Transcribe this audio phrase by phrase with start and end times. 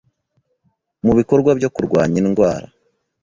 [1.05, 2.67] mu bikorwa byo kurwanya indwara